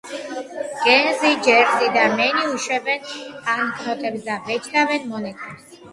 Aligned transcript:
გერნზი, 0.85 1.29
ჯერზი 1.47 1.91
და 1.97 2.05
მენი 2.21 2.43
უშვებენ 2.53 3.05
ბანკნოტებს 3.51 4.27
და 4.31 4.39
ბეჭდავენ 4.49 5.07
მონეტებს. 5.13 5.83